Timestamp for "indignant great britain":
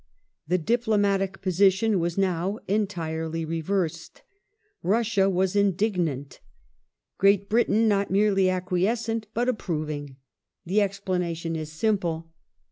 5.55-7.87